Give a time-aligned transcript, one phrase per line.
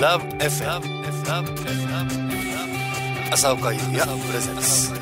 [0.00, 0.80] ラブ f m
[3.30, 4.94] 朝岡優也プレゼンス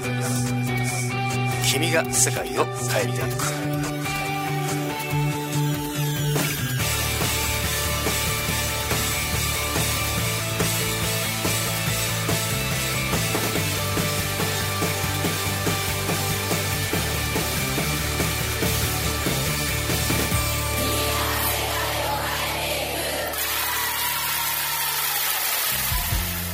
[1.72, 3.79] 君が世界を変えていく。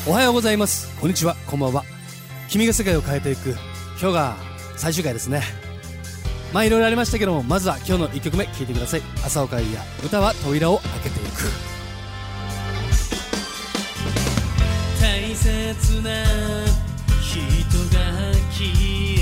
[0.09, 0.88] おはようございます。
[1.01, 1.34] こんにちは。
[1.48, 1.83] こんばんは。
[2.48, 3.56] 君が世界を変えていく。
[4.01, 4.37] 今日が
[4.77, 5.42] 最終回ですね。
[6.52, 9.02] まあいろいろありましたけどもまずは今日の1曲目聴いてください。
[9.24, 11.42] 朝岡優也歌は扉を開けていく。
[15.00, 16.25] 大切な
[17.20, 17.42] 人
[17.92, 18.70] が消
[19.12, 19.16] え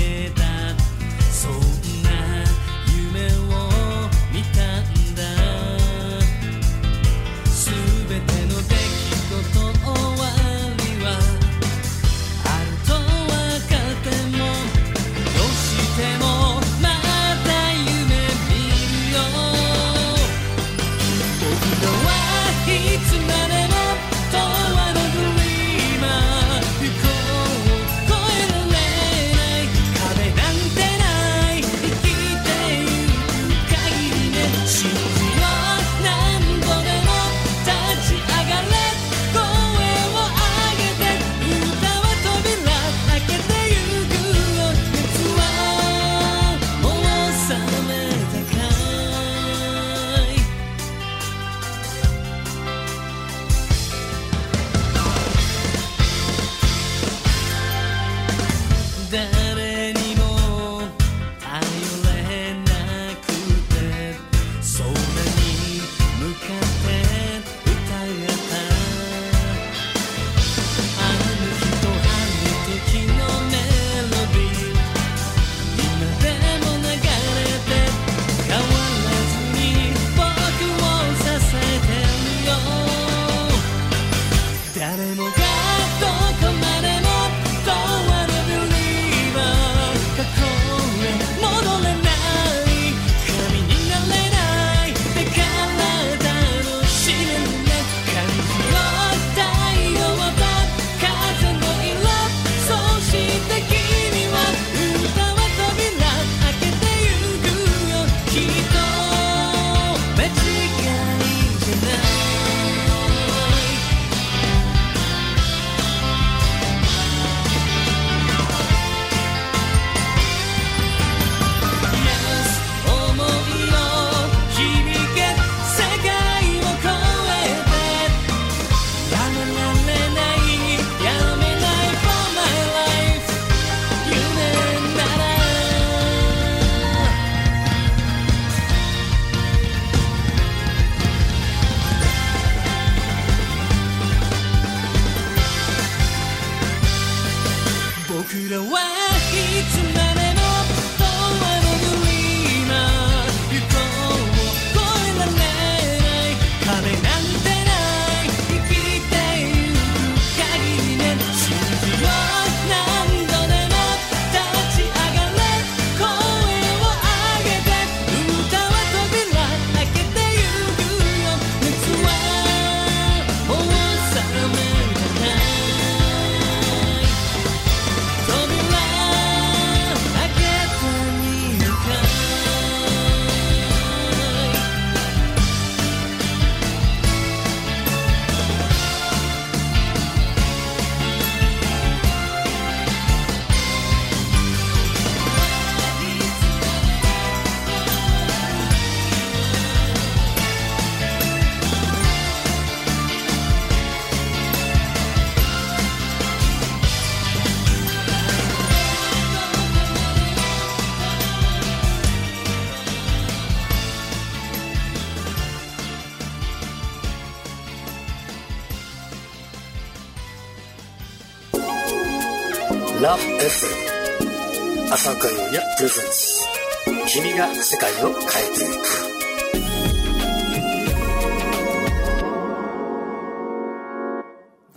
[227.75, 228.21] 世界を変え
[228.55, 228.85] ていく。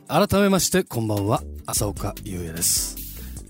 [0.09, 1.43] 改めましてこんばんは。
[1.67, 2.97] 浅岡優也です、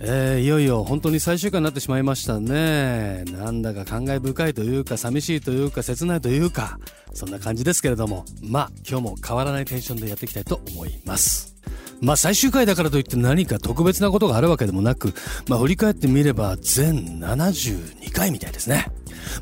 [0.00, 3.24] えー、いよいよ本当に最終回になってしまいましたね。
[3.24, 6.78] なんだか感慨深いというか寂しいというか切ないというか
[7.14, 8.26] そんな感じですけれども。
[8.42, 11.56] まあ今日も変わらないテンションでやっていきたいと思います。
[12.02, 15.14] まあ最終回だからといって何か特別なことがあるわけでもなく
[15.48, 18.88] まあ振り返ってみれば全72回みたいですね。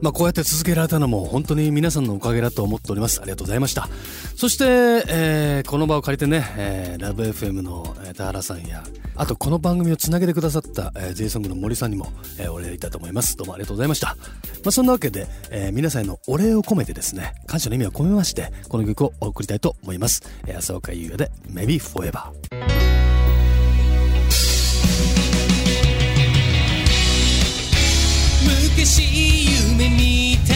[0.01, 3.21] まあこうやって続けられたのも本当に皆さんのおかげだと思っております。
[3.21, 3.89] ありがとうございました。
[4.37, 4.65] そして、
[5.09, 8.85] えーこの場を借りてね、えーラブ FM の、田原さんや、
[9.17, 13.37] あとこの番組をつなげてくださった、えー、J ソングの森さんにも、えーお礼いたと思います。
[13.37, 14.17] どうもありがとうございました。
[14.65, 20.23] まあそんなわけで、えー皆さんへのお礼を込めてですね、感謝の意味を込めまして、この曲をお送りたいと思います。
[20.47, 22.31] えー、浅岡優也で Maybe Forever。
[28.77, 30.53] 美しい夢見た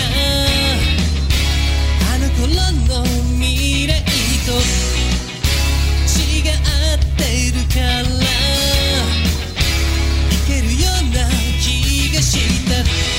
[2.13, 2.53] あの頃
[2.87, 3.03] の
[3.41, 4.05] 未来
[4.45, 4.53] と
[6.05, 7.23] 違って
[7.57, 8.05] るから
[10.29, 11.19] いけるような
[11.63, 12.37] 気がし
[12.69, 13.10] た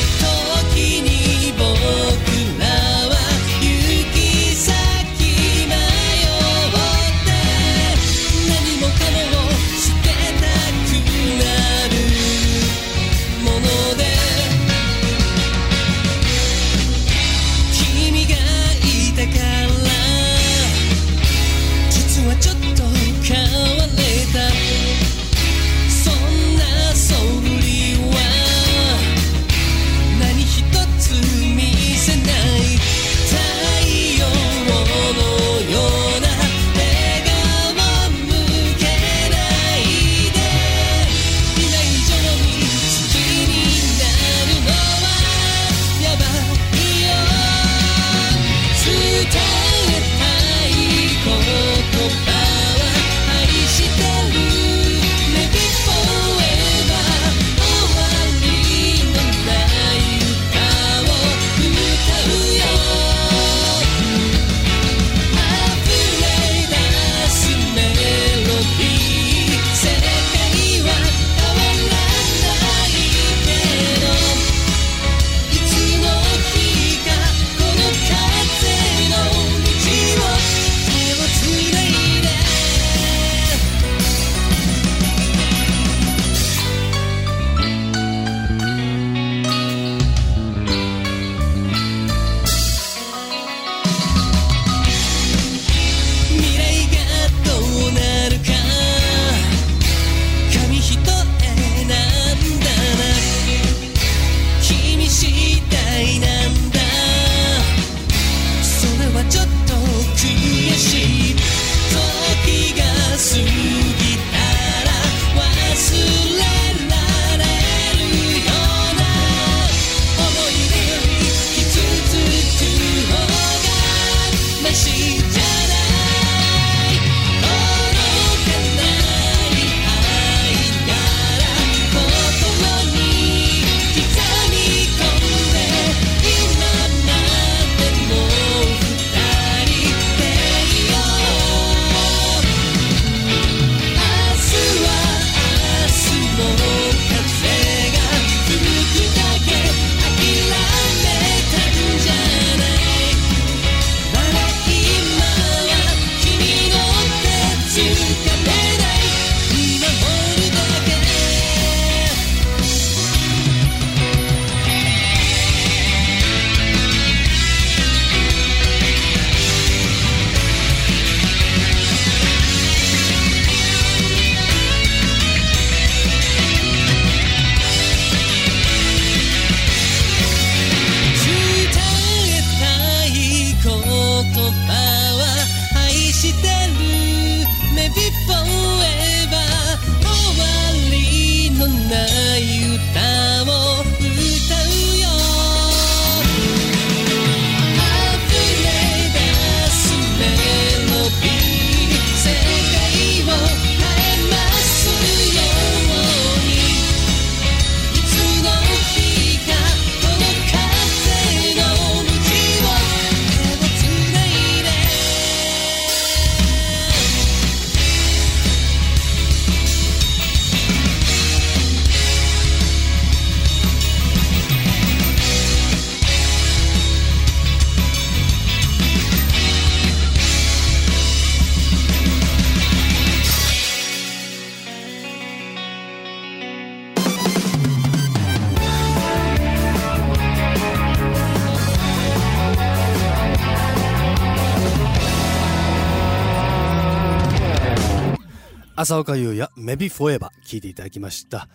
[248.91, 251.47] 浅岡優也 Maybe Forever 聴いていただきました。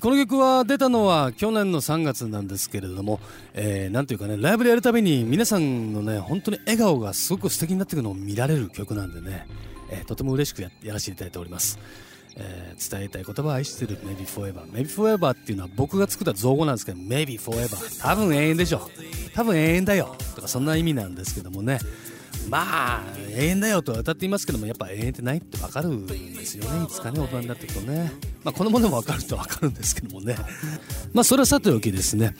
[0.00, 3.20] この曲は出たのは去年の3月なんですけれども、
[3.52, 9.46] えー、なんというかねライブでやるたびに皆さんのね本当に笑顔がすごく素敵になっていくのを見られる曲なんでね、
[9.90, 11.78] えー、とても嬉しくややらせていただいております。
[12.36, 13.98] えー、伝えたい言葉は愛してる。
[13.98, 18.88] Maybe Forever Maybe Forever っていうのは僕が作った造語なんですけど Maybe Forever 多分永遠でしょ。
[19.34, 20.16] 多分永遠だよ。
[20.36, 21.80] とかそんな意味なんですけどもね。
[22.48, 23.02] まあ
[23.36, 26.14] 永遠だよとは歌っていますけどもやっぱ永遠ってないって分かるんで
[26.44, 26.84] すよね。
[26.84, 28.12] いつかね大人になっていくとね。
[28.44, 30.36] まあこのものも分かると分かるんですけどもね。
[31.12, 32.34] まあそれはさておきですね。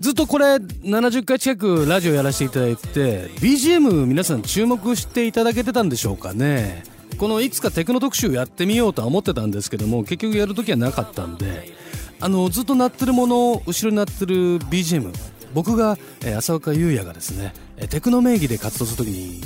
[0.00, 6.82] ずっとこれ70回近くラジオやらせていただいて BGM 皆さん注目していただけてたんでしょうかね。
[7.18, 11.78] このいつかテクノ特集やってみようとは思ってたんですけども結局やる時はなかったんで。
[12.22, 15.10] あのずっと鳴ってるもの後ろに鳴ってる BGM
[15.54, 17.54] 僕が、えー、浅岡優也がですね
[17.88, 19.42] テクノ名義で活動する時に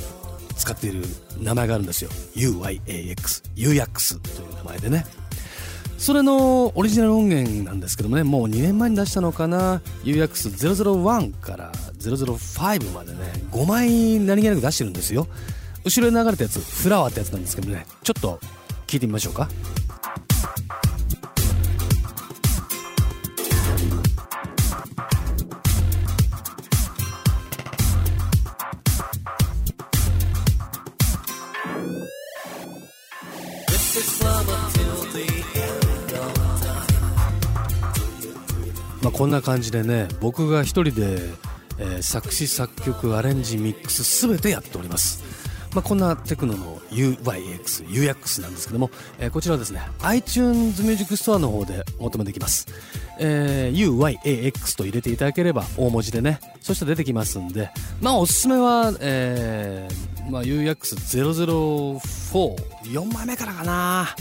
[0.57, 1.05] 使っている
[1.41, 2.11] 名前があるんですよ。
[2.35, 5.07] UYAX UX という名前でね。
[5.97, 9.81] それのオリジナル音源なんですけどもねもう2年前に出したのかな。
[10.05, 13.19] UX001 から005までね
[13.53, 15.26] 5枚何気なく出してるんですよ。
[15.85, 17.87] 後ろに流れたやつフラワーってやつなんですけどね。
[18.03, 18.41] ちょっと
[18.87, 19.49] 聞いてみましょうか。
[39.14, 41.18] こんな感じでね僕が一人で、
[41.78, 45.23] えー、作詞作曲アレンジミックス全てやっております。
[45.73, 52.68] まあ、こんなテクノの UYX、UX なんですけども、えー、こちらはですね、iTunes Music Store の方でお求めできます。
[53.18, 62.00] えー、UYAX と入れていただければ大文字でね、そして出てきますんで、まあおすすめは、えー、まあ UX004、
[62.92, 64.14] 4枚目からかな、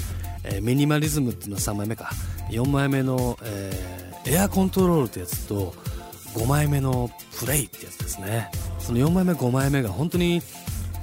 [0.44, 2.12] えー、ミニマリズムっていうのは3枚目か、
[2.50, 5.74] 4枚目の、えー、エアコントロールってやつと、
[6.36, 8.50] 5枚目のプレイってやつですね。
[8.80, 10.42] その4枚目、5枚目が本当に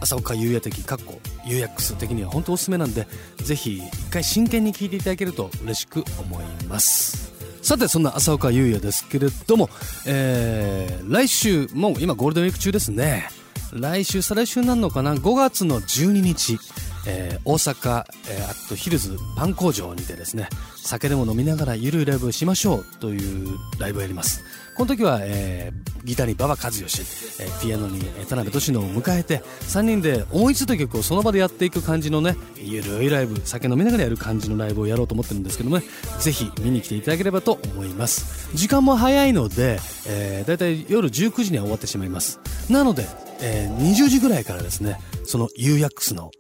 [0.01, 3.07] 朝岡優也的かっこ UX 的には本当おすすめなんで
[3.39, 7.31] ぜひ一回真剣に聞いていただけると嬉しく思います。
[7.63, 9.69] さてそんな朝岡優也ですけれども、
[10.07, 13.29] えー、来週もう今ゴールデンウィーク中ですね。
[13.73, 16.59] 来週再来週になるのかな？5月の12日。
[17.07, 24.43] えー、大阪、えー、あとヒルズパン工場にてですね酒でも飲みながらゆるいライブしましょうというライブをやります。
[24.77, 35.85] この時は、えー、ギターに馬場和義、えー、ピアノに田辺俊乃を迎えて3人で思いついた曲をその場でやっていく感じのねゆるいライブ酒飲みながらやる感じのライブをやろうと思ってるんですけどもね
[36.19, 38.49] ぜひ見に来ていただければと思います。
[38.57, 39.79] 時間も早いので、
[40.09, 42.41] えー、だいたい夜19時には終わってしまいます。
[42.71, 43.07] なので、
[43.43, 46.31] えー、20時ぐらいからですねその UX の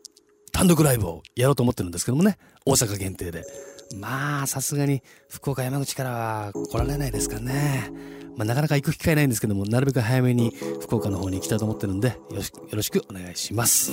[0.60, 2.36] 単独ライブをやろうと思ってるんですけどもね。
[2.66, 3.46] 大阪限定で。
[3.96, 7.90] まあさすがに福岡山口からは来られないですかね。
[8.36, 12.16] まあ、なかなか行く機会ないんですけどもなるべく早めに福岡の方に行きたいと思ってるんでよ
[12.72, 13.90] ろしくお願いします。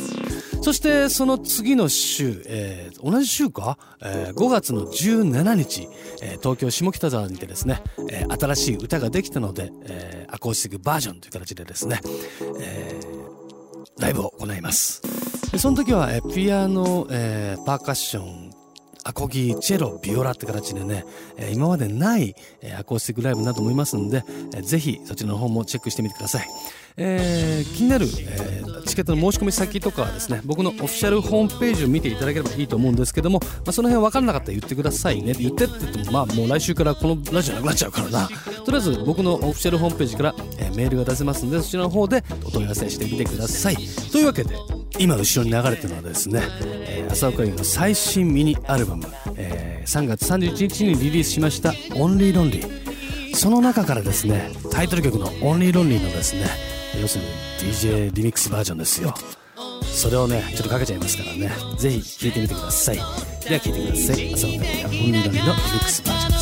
[0.61, 5.87] そしてその次の週、えー、同じ週か、えー、5月の17日、
[6.21, 7.81] えー、東京下北沢にてですね、
[8.11, 12.01] えー、新しい歌ができたので、えー、アコースティックバージョンという形でですね、
[12.59, 15.16] えー、ライブを行います。
[15.51, 18.51] でその時は、えピアノ、えー、パーカッション
[19.03, 21.05] アコギ、チェロ、ビオラって形でね、
[21.37, 26.47] え今までない、えアコースティックライブになると思いますんで、えぜひそちらの方もチェックしてみてください。
[26.99, 38.27] えー、気になる、えー、チケットの申し込み先とかはですね僕のオフィシャルホームページを見ていただければいいと思うんですけども、まあ、その辺分からなかったら言ってくださいね言ってって言ってもまあもう来週からこのラジオなくなっちゃうからな。
[38.65, 43.77] とりあえず僕のオフィシャルホームページから、えー、メールが出せますんでそちらの方でお問い合わせしてみてください。
[44.11, 44.55] というわけで
[44.97, 53.35] 今後ろに流れてるのはですね、えー、浅岡優の最新ミニアルバム、えー、3月31日にリリースしました「Only Lonely」。
[53.35, 57.29] その中からですねタイトル曲の「Only Lonely」のですね要するに
[57.71, 59.13] DJ リミックスバージョンですよ。
[59.83, 61.51] それをねちょっとかけちゃいますからね。
[61.77, 62.95] ぜひ聴いてみてください。
[62.95, 63.05] では
[63.59, 64.33] 聴いてください。
[64.33, 66.36] 朝のオンリーロンリーのリミックスバージョン。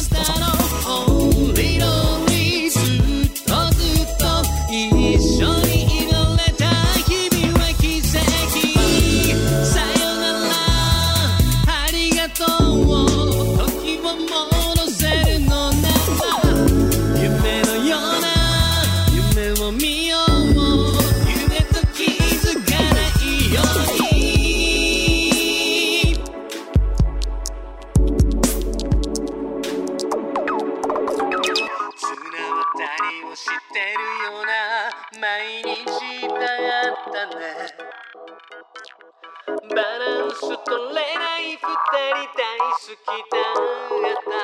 [42.75, 44.35] った。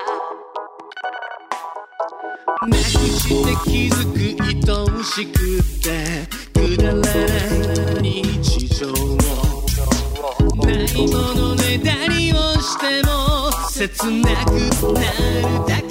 [2.66, 4.50] なくして気づく愛
[4.84, 5.38] おしく
[5.82, 5.86] て
[6.54, 7.06] くだらな
[8.00, 8.94] い日常を。
[10.66, 13.12] ないものねだりをしても
[13.70, 14.50] 切なく
[14.94, 15.91] なるだけ。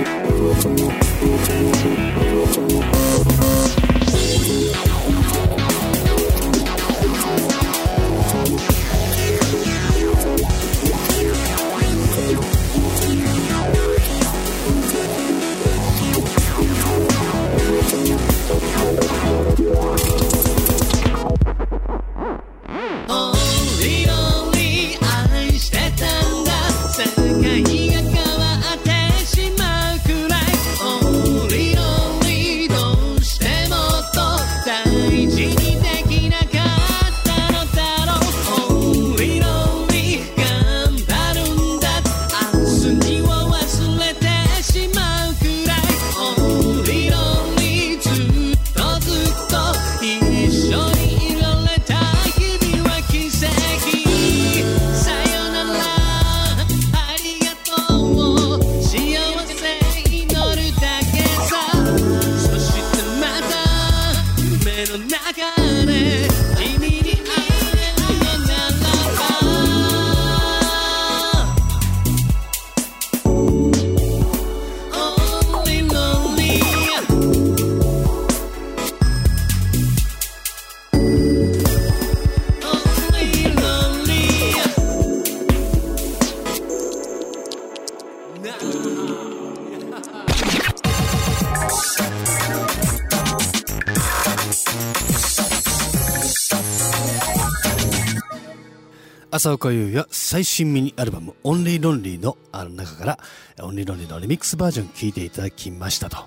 [99.41, 103.19] 浅岡優也最新ミニアルバム「オンリーロンリーのの中から
[103.65, 106.17] 「オンリーロンリーのリミックスバージョン聴いていただきましたと。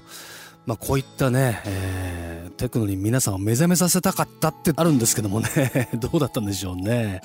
[0.67, 7.21] まあこういったね、えーテクノに皆さんを目覚めさせたかったってあるんですけどもね、 どうだったんでしょうね。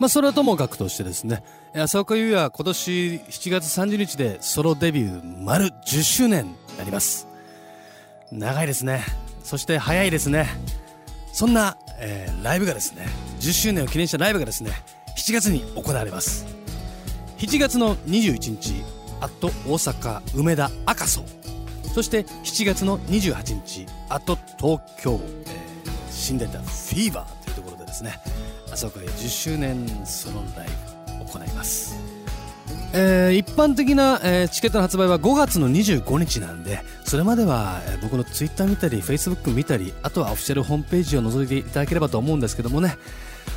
[0.00, 2.90] まあそれはともかくとしてですね、浅岡優也は今年
[3.30, 7.28] 7月30日でソロデビュー丸10周年になります。
[8.32, 9.04] 長いですね。
[9.44, 10.48] そして早いですね。
[11.32, 13.06] そんな、えーライブがですね、
[13.38, 14.72] 10周年を記念したライブがですね、
[15.18, 16.46] 7月に行われます。
[17.38, 18.82] 7月の21日、
[19.20, 21.24] あっと大阪梅田赤楚。
[21.92, 25.68] そして7月の28日、あと東京、えー
[26.08, 28.18] 新電台フィーバーというところでですね、
[28.72, 30.68] 浅岡で10周年ソロンライ
[31.18, 31.96] ブを行います。
[32.92, 42.96] えー一般的な、えーチケットの発売は5月の25日なんでそれまでは、えー僕のツイッター見たりフェイスブック見たりあとはオフィシャルホームページを覗いていただければと思うんですけどもね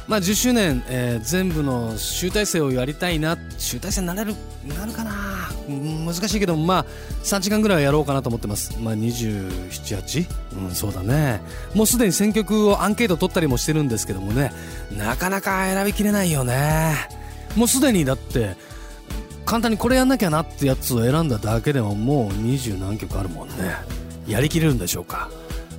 [0.08, 4.36] まあ10周年、えー全部の集大成をやりたいな集大成になれる
[4.68, 5.50] なるかな？
[5.68, 6.86] 難しいけどまあ
[7.24, 8.78] 3時間ぐらいはやろうかなと思ってます。
[8.80, 11.42] まあ278うんそうだね。
[11.74, 14.52] もうすでに選曲をアンケート取ったりもしてるんですけどもね。
[14.98, 16.96] なかなか選びきれないよね。
[17.56, 18.56] もうすでにだって
[19.46, 23.56] 簡単にこれやんなきゃなってやつを選んだだけでももう二十何曲あるもんね。
[24.28, 25.30] やりきれるんでしょうか、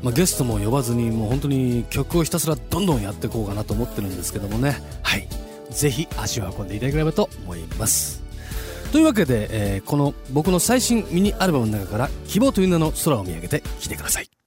[0.02, 4.82] まあ、ゲストも呼ばずにもう本当に曲をひたすらどんどんやっていこうかなと思ってるんですけどもね。
[5.02, 5.28] はい。
[5.70, 8.22] ぜひ足を運んでいただければと思います。
[8.90, 14.41] というわけで、えーこの僕の最新ミニアルバムの中から「希望という名の空を見上げて」来てください。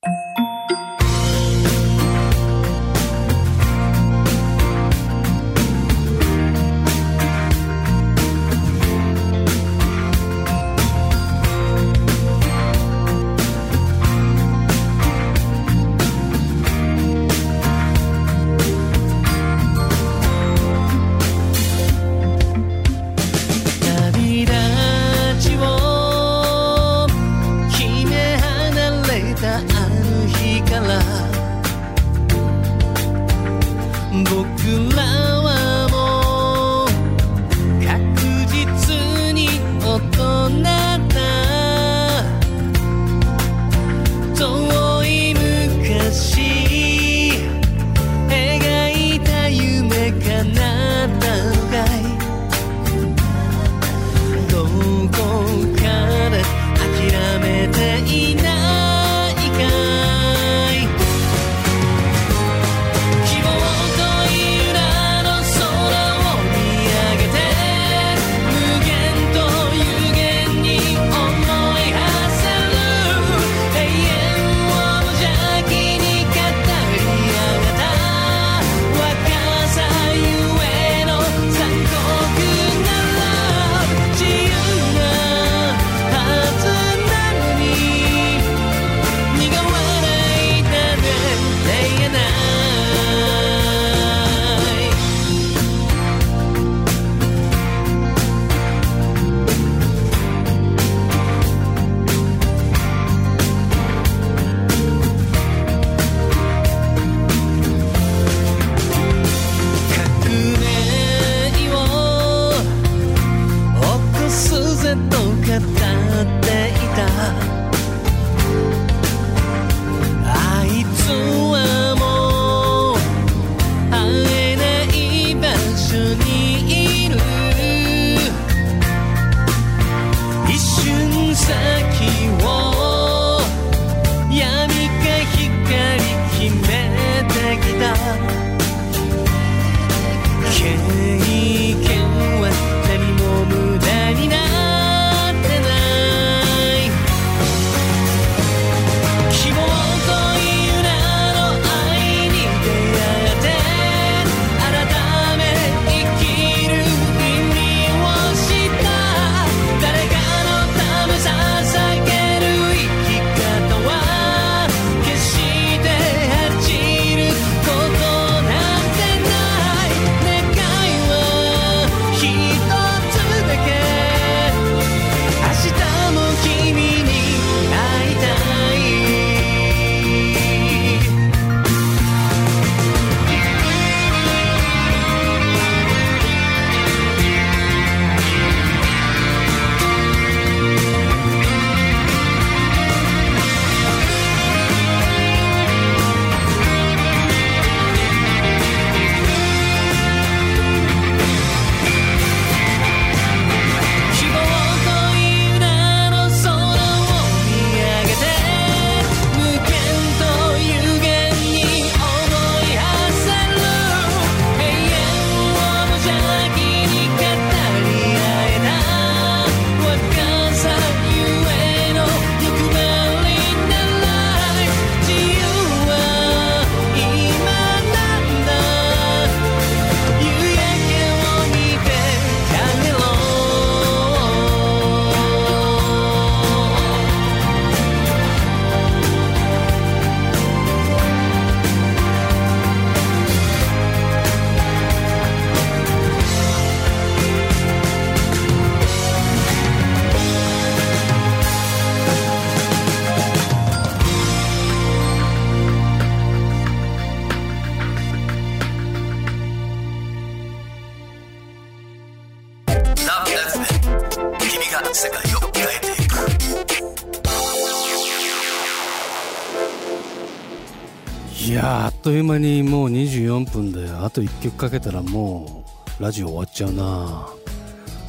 [272.06, 275.66] という間にもう24分であと1曲かけたらも
[276.00, 277.28] うラジオ終わっちゃうな。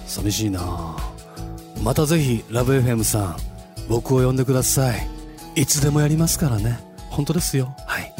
[0.07, 0.99] 寂しいな。
[1.83, 3.37] またぜひラブ f m さん
[3.89, 5.09] 僕を呼んでください。
[5.55, 6.79] いつでもやりますからね。
[7.09, 7.75] 本当ですよ。
[7.87, 8.13] はい。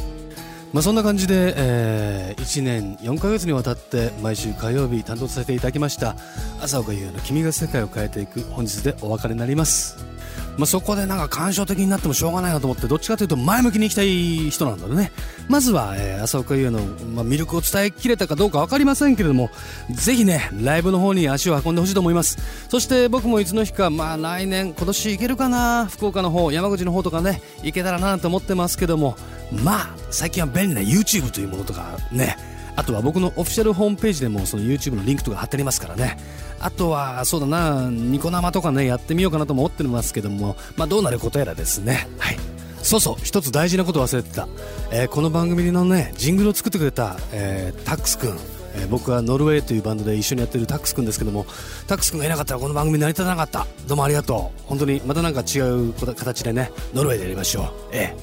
[0.73, 6.17] まあそんな感じで、え1年4ヶ月にわたって毎週火曜日担当させていただきました
[6.63, 10.16] 朝岡優の君が世界を変えていく本日でお別れになります。
[10.57, 15.13] まあ、そこでなんか感傷的になってもしょうがないなと思ってどっちかというと前向きに行きたい人なんだね。
[15.49, 16.81] まずは、えー浅岡優の、
[17.15, 19.51] まあ、魅力を伝えきれたかどうか分かりませんけれども
[19.91, 22.39] ぜひねライブの方に足を運んでほしいと思います。
[22.69, 25.87] そして僕もいつの日かまあ来年今年行けるかな？
[25.87, 29.17] 福岡の方山口の方とかね行けたらなと思ってますけども
[29.53, 32.37] まあ最近は便利な YouTube というものとかね
[32.77, 36.19] あとは僕のオフィシャルホームページでもその YouTube のリンクとか貼ってありますからね。
[36.61, 42.09] あとはそうだなニコ生とかねやってみようかなと思ってますけどもまあどうなることやらですね。
[42.19, 42.39] はい。
[42.83, 44.47] そうそう一つ大事なこと忘れてた、
[44.93, 48.39] えーこの番組のねジングルを作ってくれた、えータックスくん
[48.77, 51.47] え僕はノルウェーというバンドで一緒にやってるタックスくんですけども
[51.89, 53.67] タックスくんがいなかったらこの番組成り立たなかった。
[53.89, 54.61] どうもありがとう。
[54.67, 57.67] 本当にまたなんか違う形でねノルウェーでやりましょう。
[57.93, 58.17] ええ。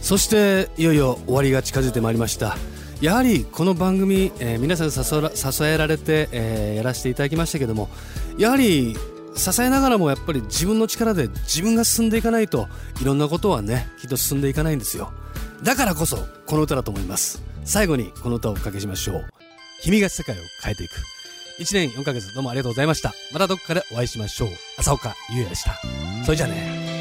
[0.00, 2.56] そしていよいよ終わりが近づいてまいりました。
[3.04, 4.92] やはりこの番組、えー皆さんに
[5.36, 7.90] 支えられて、えーやらせていただきましたけども
[8.38, 8.96] やはり
[9.36, 12.66] 支えながらもやっぱり自分の力で自分が進んでいかないと
[13.02, 15.12] いろんなことはねきっと進んでいかないんですよ。
[15.62, 17.42] だからこそこの歌だと思います。
[17.66, 19.26] 最後にこの歌をおかけしましょう。
[19.82, 20.92] 君が世界を変えていく。
[21.60, 23.12] 1年4ヶ月どうもありがとうございました。
[23.34, 24.48] またどこかでお会いしましょう。
[24.78, 25.78] 浅岡優也でした。
[26.24, 26.93] それじゃあね。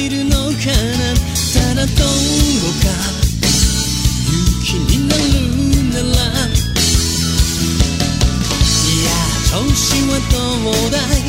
[0.00, 1.12] ができるのかな？
[1.52, 2.88] ただどうか。
[4.24, 5.20] 勇気になる
[5.92, 6.20] なら。
[8.80, 9.08] いや
[9.50, 10.34] 調子はど
[10.70, 11.28] うだい？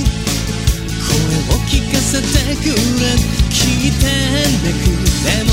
[1.01, 1.09] 声
[1.49, 2.75] を聞かせてくれ。
[3.49, 4.05] 聞いて
[4.63, 5.49] なくても。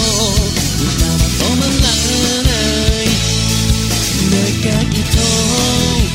[0.78, 3.10] 歌は止まらない。
[4.62, 5.16] 願いと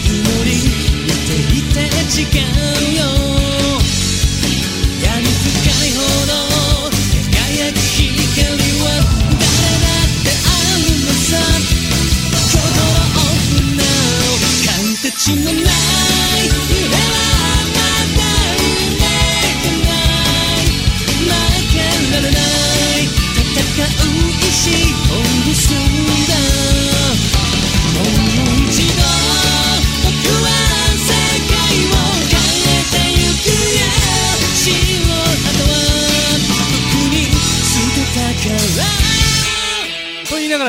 [0.05, 0.51] 祈り。
[1.03, 1.79] 似ていて
[2.13, 2.72] 違う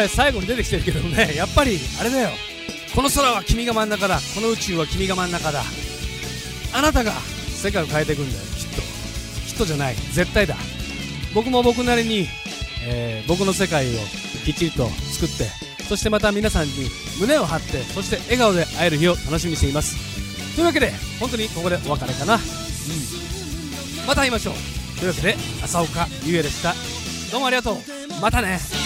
[0.09, 2.31] 最後に出てきてるけどね やっぱりあれだよ。
[2.95, 4.21] この空は君が真ん中だ。
[4.35, 5.65] この宇宙は君が真ん中だ。
[6.73, 7.13] あなたが
[7.63, 8.45] 世界を変えていくんだよ。
[8.57, 8.83] きっと。
[9.49, 9.97] きっとじゃない。
[10.13, 10.57] 絶対だ。
[11.35, 12.29] 僕も僕なりに、
[12.87, 13.99] えー僕の世界を
[14.45, 15.49] きっちりと作って
[15.89, 16.73] そしてまた皆さんに
[17.19, 19.97] 胸を張ってそして笑顔で会える日を楽しみにしています。
[20.55, 22.41] というわけで本当にここでお別れかな、うん、
[24.07, 24.55] また会いましょう。
[24.99, 26.75] というわけで浅岡優也でした。
[27.33, 27.77] どうもありがとう。
[28.21, 28.84] またね。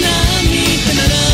[0.00, 1.33] 涙なら